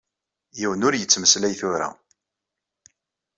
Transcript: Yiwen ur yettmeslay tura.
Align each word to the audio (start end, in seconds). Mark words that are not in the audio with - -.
Yiwen 0.59 0.85
ur 0.87 0.93
yettmeslay 0.95 1.53
tura. 1.59 1.89